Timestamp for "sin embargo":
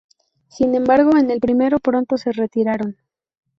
0.47-1.15